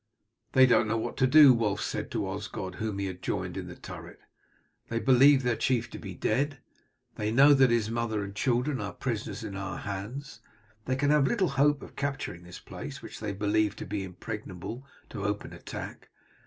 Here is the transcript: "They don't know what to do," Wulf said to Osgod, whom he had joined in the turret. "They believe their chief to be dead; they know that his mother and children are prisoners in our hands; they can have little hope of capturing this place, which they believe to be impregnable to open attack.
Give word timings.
"They 0.53 0.65
don't 0.65 0.87
know 0.87 0.97
what 0.97 1.15
to 1.17 1.27
do," 1.27 1.53
Wulf 1.53 1.79
said 1.79 2.09
to 2.09 2.27
Osgod, 2.27 2.77
whom 2.77 2.97
he 2.97 3.05
had 3.05 3.21
joined 3.21 3.55
in 3.55 3.67
the 3.67 3.75
turret. 3.75 4.19
"They 4.89 4.97
believe 4.99 5.43
their 5.43 5.55
chief 5.55 5.91
to 5.91 5.99
be 5.99 6.15
dead; 6.15 6.57
they 7.17 7.31
know 7.31 7.53
that 7.53 7.69
his 7.69 7.91
mother 7.91 8.23
and 8.23 8.33
children 8.33 8.81
are 8.81 8.93
prisoners 8.93 9.43
in 9.43 9.55
our 9.55 9.77
hands; 9.77 10.39
they 10.85 10.95
can 10.95 11.11
have 11.11 11.27
little 11.27 11.49
hope 11.49 11.83
of 11.83 11.95
capturing 11.95 12.41
this 12.41 12.57
place, 12.57 13.03
which 13.03 13.19
they 13.19 13.31
believe 13.31 13.75
to 13.75 13.85
be 13.85 14.01
impregnable 14.03 14.83
to 15.11 15.23
open 15.23 15.53
attack. 15.53 16.09